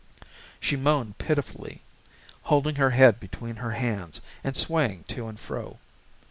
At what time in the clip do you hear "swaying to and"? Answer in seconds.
4.57-5.39